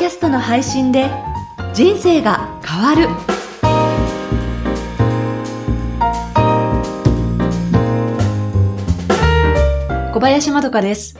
[0.00, 1.10] キャストの配信で
[1.74, 3.06] 人生が変わる。
[10.14, 11.18] 小林まどかです。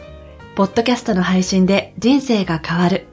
[0.54, 3.06] ポッドキャストの配信で人生が変わる。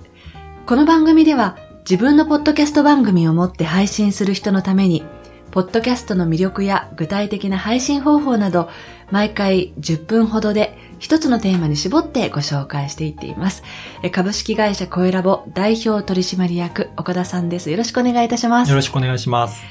[0.66, 5.04] この番組では自分のポッドキャスト番組を持って配信する人のために
[5.52, 8.70] ポッドキャストの魅力や具体的な配信方法など
[9.12, 13.64] 毎回10分ほどで一つのテーマに絞ってご紹介していっています。
[14.12, 17.70] 株式会社コエラボ代表取締役岡田さんです。
[17.70, 18.70] よろしくお願いいたします。
[18.70, 19.62] よろしくお願いします。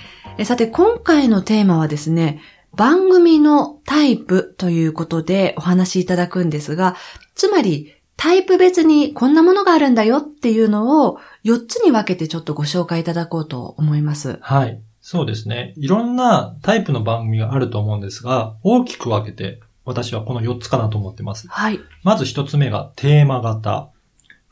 [0.44, 2.40] さて、今回のテーマはですね、
[2.74, 6.94] 番組のタイプということでお話しいただくんですが、
[7.34, 14.38] つまりタイプ別にこんなものがあるんだよっていうのを4つに分けてちょっとご紹介いただこうと思います。
[14.40, 14.80] はい。
[15.08, 15.72] そうですね。
[15.76, 21.46] いろんなタイプの番組があると思うんですが、大きく分けて私はこの4つかなと思ってます。
[21.46, 21.78] はい。
[22.02, 23.90] まず1つ目がテーマ型。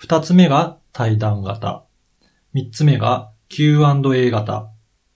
[0.01, 1.83] 2つ目が対談型。
[2.55, 4.69] 3つ目が Q&A 型。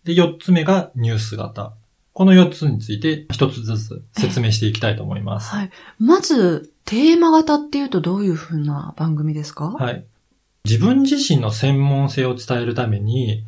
[0.02, 1.72] で、4つ目がニュース型。
[2.14, 5.54] この4つについて1つずつ説明していきたいと思います。
[5.54, 5.70] はい。
[6.00, 9.66] まず、テーマ型っていうとどういうふうな番組ですか？
[9.70, 10.04] はい。
[10.64, 13.44] 自分自身の専門性を伝えるために、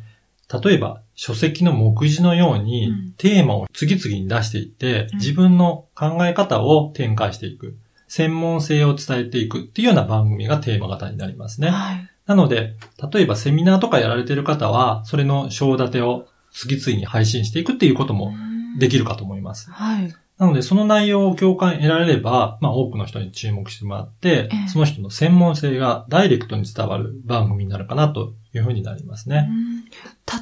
[0.63, 7.77] 例えば書籍の目次のようにうんテーマを次々に出していって、うん自分の考え方を展開していく。
[8.07, 11.69] 専門性を伝えていくっていうような番組がテーマ型になりますね。
[11.69, 12.09] はい。
[12.25, 12.75] なので、
[13.13, 18.33] 例えばセミナーとかやられてる方は、それの章立てを次々に配信していくっていうことも
[18.79, 19.69] できるかと思います。
[19.69, 20.13] はい。
[20.41, 29.47] なので、その内容を共感得られれば、まあ多くの人に注目してもらってええ、その人の専門性がダイレクトに伝わる番組になるかなというふうになりますね。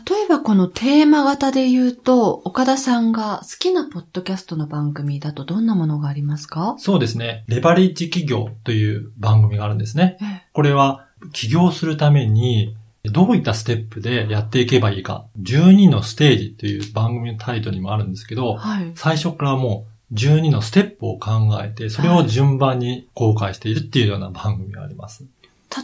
[0.09, 6.75] 例えばこのテーマ型で言うと、岡田さんが好きなポッドキャストの番組だとどんなものがありますか？
[6.77, 7.43] そうですね。
[7.47, 10.17] レバレッジ企業という番組があるんですね。
[10.21, 15.25] ええこれは起業するためにどういったステップでやっていけばいいか。
[15.41, 18.91] 12のステージという番組のタイトルにもあるんですけど、はい。
[18.95, 21.31] 最初からもう12のステップを考
[21.63, 25.25] えて、それを順番に公開しているっていうような番組があります。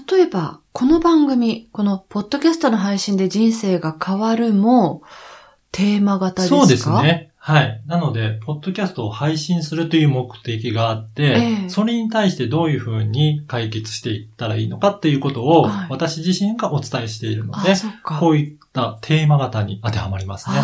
[0.10, 5.04] 例えば、この番組、このポッドキャストの配信で人生が変わるも、
[5.72, 6.60] テーマ型ですか？
[6.62, 6.90] そうです。
[6.90, 7.32] ね。
[7.38, 7.84] はい。
[7.86, 17.76] なので、ポッドキャストを配信するという目的があって、ええそれに対してどういうふうに解決していったらいいのかっていうことをはい私自身がお伝えしているので。
[18.04, 20.56] こういったテーマ型に当てはまりますね。
[20.58, 20.60] う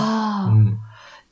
[0.57, 0.79] ん、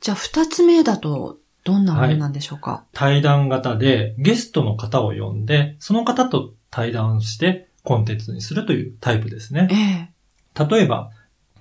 [0.00, 9.68] じゃあ二つ目だと、どんなものなんでしょうか、対談型でゲストの方を呼んで、その方と対談してコンテンツにするというタイプですね。
[9.70, 10.68] ええ。
[10.68, 11.10] 例えば、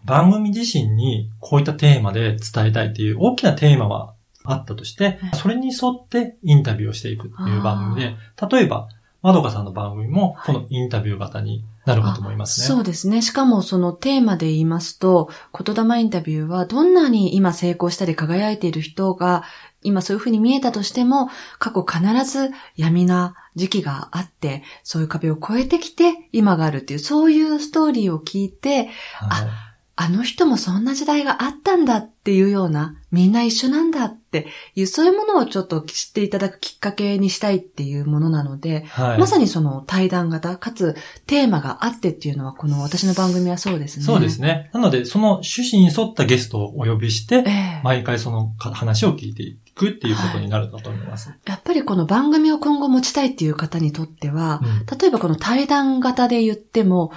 [0.05, 8.15] 番組自身にこういったテーマで伝えたいっていう大きなテーマはあったとして、それに沿ってインタビューをしていくっていう番組で、
[8.49, 8.89] 例えば、
[9.21, 12.67] まどかさんの番組もこのインタビュー型になるかと思いますね。
[12.67, 13.21] そうですね。
[13.21, 19.43] しかもそのテーマで言いますと、言霊インタビューはどんなに今成功したり輝いている人が
[19.81, 29.69] 今そういうふうに見えたとしても、過去必ず闇な時期があって、そういう壁を越えてきて今があるっていう、そういうストーリーを聞いて、はい
[30.01, 40.95] あの人もそんな時代があったんだっていうような、みんな一緒なんだっていう、そういうものをちょっと知っていただくきっかけにしたいっていうものなので、はいまさにその対談型、かつ
[41.27, 44.05] テーマがあってっていうのは、この私の番組はそうですね。
[44.05, 44.69] そうですね。
[44.73, 51.33] なので、その趣旨に沿ったゲストをお呼びして、ええ毎回その話を聞いていくっていうことになるかと思います。
[51.45, 57.11] やっぱりこの番組を今後持ちたいっていう方にとっては、うん例えばこの対談型で言っても、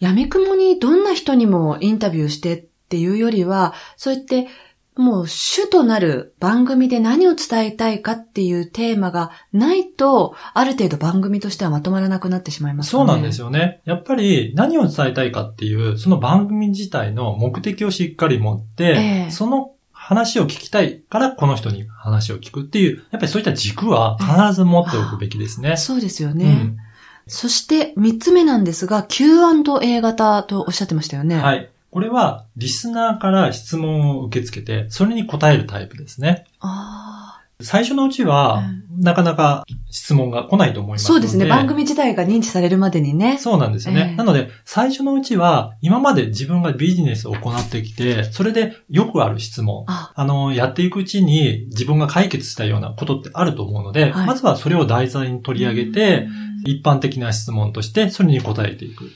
[0.00, 4.48] 闇雲にどんな人にもインタビューしてっていうよりは、そうやって
[4.96, 13.46] もう主となる番組で何を伝えたいかっていうテーマがないと、ある程度番組としてはまとまらなくなってしまいますそうなんですよ。
[13.46, 13.80] よね。
[13.84, 19.72] やっぱり何を伝えたいかっていう、その番組自体の目的をしっかり持って、ええその
[20.10, 25.76] 話を聞きたいからこの人に話を聞くっていう、やっぱりそういった軸は必ず持っておくべきですね。
[25.76, 26.46] そうですよね。
[26.46, 26.76] うん
[27.32, 31.36] そして三つ目なんですが、Q&A 型とおっしゃってましたよね。。
[31.36, 31.68] はいい。
[31.92, 36.44] これは、リスナーから質問を受け付けて、それに答えるタイプですね。
[36.58, 36.99] あ
[37.62, 38.62] 最初のうちは、
[38.98, 40.92] なかなか質問が来ないと思いあ。
[40.94, 41.12] ますので。
[41.14, 41.46] そうですね。
[41.46, 43.38] 番組自体が認知されるまでにね。
[43.38, 44.08] そうなんですよね。
[44.10, 49.84] ええなので、最初のうちは、今まで自分がビジネスを行ってきて、それでよくある質問。
[49.86, 56.28] ああの、やっていくうちに自分が解決したようなことってあると思うので、はいまずはそれを題材に取り上げて、
[56.66, 59.04] 一般的な質問としてそれに答えていく。
[59.04, 59.10] うん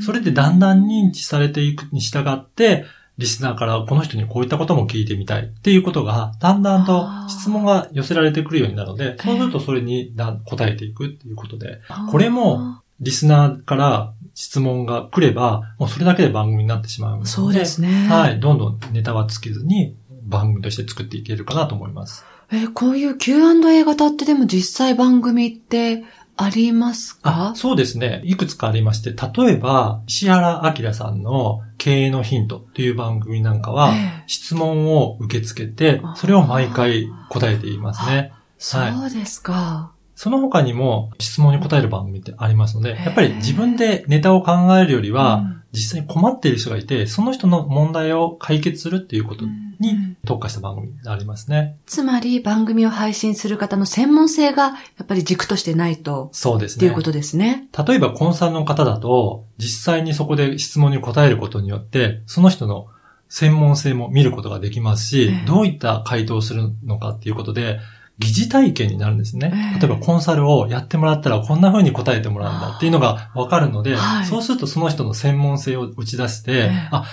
[0.00, 2.84] それでだんだん認知されていくに従って、
[3.18, 11.80] リスナーからこの人にこういったことも聞いてみたいっていうことが、だんだんと質問が寄せられてくるようになるので、そうするとそれにだ答えていくっていうことで、
[12.10, 17.28] これも、リスナーから質問が来れば、もうそれだけで番組になってしまうので。
[17.28, 18.06] そうですね。
[18.08, 18.40] はい。
[18.40, 22.24] どんどんネタは尽きずに番組として作っていけるかなと思います。
[22.50, 26.02] えーこういう Q&A 型ってでも実際番組って
[26.40, 27.50] ありますか？
[27.50, 28.22] あそうですね。
[28.24, 38.32] いくつかありまして、例えば、石原明さんの経営のヒントっていう番組なんかは、ええ質問を受け付けてあ、それを毎回答えていますね。
[38.58, 39.92] そうですか。
[40.14, 51.76] その他にも質問に答える番組ってありますので、やっぱり自分でネタを考えるよりは、うん実際に困っている人がいて、その人の問題を解決するっていうことにうん特化した番組がありますね。
[51.86, 57.02] つまり番組を配信する方の専門性がやっぱり軸としてないと、そうですねっていうこ。
[57.02, 57.68] とですね。
[57.86, 62.88] 例えばコンサルの方だと、実際にそこで質問に答えることによって、その人の
[63.28, 67.78] 専門性も見ることができますし、ええどういった回答をするのかっていうことで、
[68.18, 69.52] 疑似体験になるんですね。
[69.54, 77.04] ええ例えばコンサルをやってもらったらこんな風に答えてもらうんだっていうのがわかるので、はいそうするとその人の専門性を打ち出して、ええあ、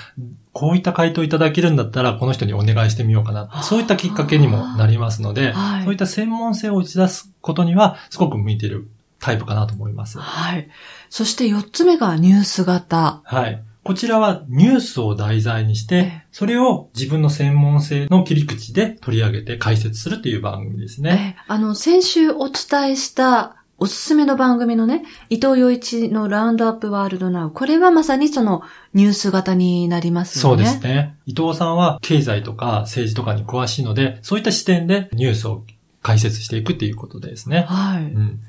[0.51, 3.61] こういった回答いただけるんだったらこの人にお願いしてみようかな。
[3.63, 8.87] そういったきっかけにもなりますので、はいそういった専門性を打ち出すことにはすごく向いている
[9.19, 10.19] タイプかなと思います。
[10.19, 10.69] はい。
[11.09, 13.21] そして四つ目がニュース型。
[13.23, 13.63] はい。
[13.85, 21.35] こちらはニュースを題材にしえてえ、それを自分の専門性の切り口で取り上げて解説するという番組ですね。
[21.37, 27.51] えあの、先週お伝えしたおすすめの番組のね、伊藤洋一のラウンドアップワールドナウ。
[27.51, 28.63] これはまさにその
[28.95, 30.63] ニュース型になりますそうよね。
[30.63, 31.15] ですね。
[31.27, 35.63] 伊藤さんは経済とか政治とかに詳しいので、そういった視点でニュースを
[36.01, 37.67] 解説していくっていうことですね。
[37.69, 38.03] はい。
[38.03, 38.39] うん。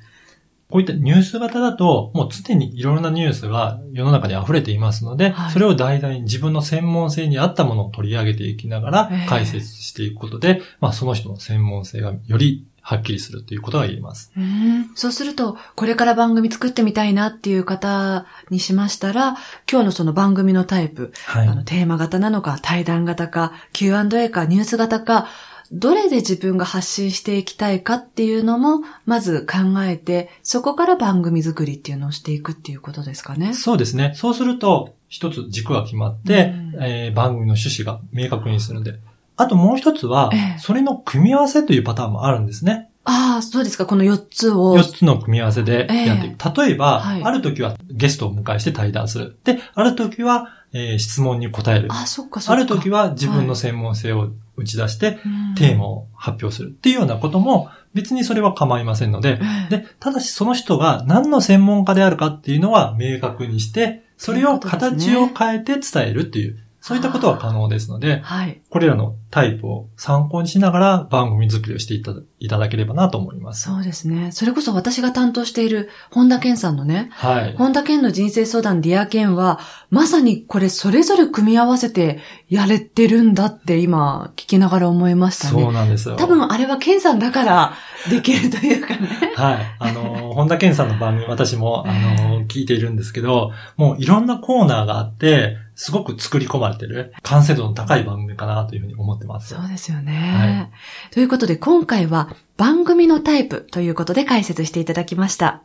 [0.68, 5.52] こういったニュース型だと、もう常にいろんなニュースが世の中に溢れていますので、はい。
[5.52, 9.28] それを題材に自分の専門性に合ったものを取り上げていきながらええ。
[9.28, 14.30] 解説していくことで、まあその人の専門性がよりはっきりするということが言えます。
[14.36, 14.90] うん。
[14.94, 19.36] そうすると、これから番組作ってみたいなっていう方にしましたら、
[19.70, 25.26] 今日のその番組のタイプ、はあのテーマ型なのか、対談型か、Q&A か、ニュース型か、
[25.72, 33.54] どれで自分が発信していきたいかっていうのも、まず考えて、そこから番組作りっていうのをしていくっていうことですかね。
[33.54, 34.12] そうですね。
[34.16, 38.98] そうすると、一つ軸が決まって、うんえー番組の趣旨が明確にするんで。
[39.36, 42.90] あともう一つはええ、それの組み合わせというパターンもあるんですね。
[43.04, 43.86] ああ、そうですか。
[43.86, 44.76] この4つを。
[44.76, 46.62] 4つの組み合わせでやっていく。
[46.62, 49.38] 例えば、はいある時はゲストを迎えして対談する。
[49.44, 51.88] で、ある時は、えー質問に答える。
[51.92, 52.52] あ、そっかそっか。
[52.54, 55.54] ある時は自分の専門性を打ち出して、うん。
[55.54, 68.60] テーマを発表するっていうようなことも、別にそれは構いませんので、ええで、ただしその人が何の専門家であるかっていうのは明確にして、それを形を変えて伝えるっていう、そういったことは可能ですので、はい。
[68.70, 73.64] これらのタイプを参考にしながら番組作りをしていただければなと思います。
[73.64, 74.30] そうですね。
[74.30, 77.56] それこそ私が担当している本田健さんのね、はい。
[77.56, 79.58] 本田健の人生相談 Dear Ken は、
[79.90, 85.72] まさにこれそれぞれ組み合わせてやれてるんだって今聞きながら思いましたそうね。
[85.72, 86.14] なんですよ。
[86.14, 87.74] 多分あれは健さんだから
[88.08, 89.32] できるというかね。
[89.34, 89.76] はい。
[89.80, 91.92] あの、本田健さんの番組、私も、あ
[92.28, 99.54] の、聞いているんですけど、もういろんなコーナーがあって、すごく作り込まれてる、完成度の高い番組かなというふうに思ってます。
[99.54, 100.72] そうですよね。
[101.12, 105.62] ということで今回は番組のタイプということで解説していただきました。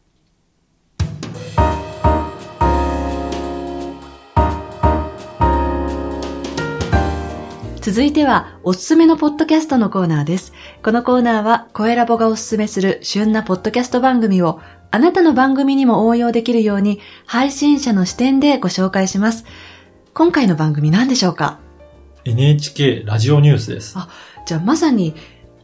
[7.79, 10.53] 続いては、おすすめのポッドキャストのコーナーです。
[10.83, 19.45] このコーナーは、声ラボがおすすめする旬なポッドキャスト番組を、あなたの番組にも応用できるように、配信者の視点でご紹介します。
[20.13, 21.59] 今回の番組何でしょうか
[22.25, 23.93] ？NHK ラジオニュースです。
[23.97, 24.09] あ
[24.45, 25.15] じゃあまさに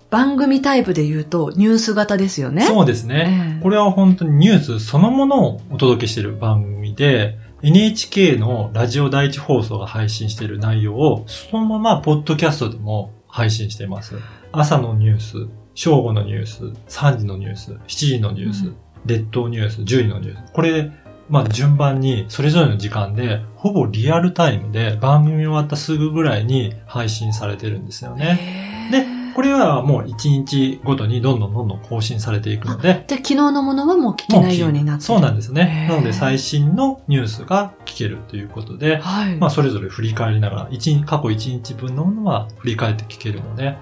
[0.10, 2.66] 番組タイプで言うとニュース型ですよね？
[2.66, 14.16] そうですね、ええこれは本当にニュースそのものをお届けしている番組で、NHK のラジオ第一放送が配信している内容を、そのままポッドキャストでも配信しています。
[14.54, 18.75] 朝のニュース、正午のニュース、3時のニュース、7時のニュース、うん
[19.06, 20.51] 列島ニュース、10時のニュース。
[20.51, 20.92] これ、
[21.29, 28.88] まあ順番にそれぞれの時間で、ほぼリアルタイムで番組終わったすぐぐらいに配信されてるんですよね。
[28.89, 35.88] へでー、これはもう1日ごとにどんどんどんどん更新されていくので、じゃあ昨日のものはもう聞けないようになってるそうなんですね。
[35.89, 39.36] なので最新のニュースが聞けるということで、はい。
[39.38, 43.77] まあそれぞれ振り返りながら、過去1日分のものは振り返って聞けるので、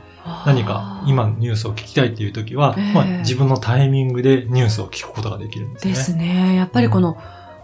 [0.45, 5.93] 何か今のニュースを聞きたいっていう時は、ええまあ自分のタイミングでニュースを聞くことができるんですね。
[5.93, 6.55] ですね。
[6.55, 7.17] やっぱりこの、